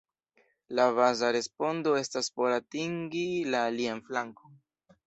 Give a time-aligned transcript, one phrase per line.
[0.79, 4.61] La baza respondo estas "por atingi la alian flankon".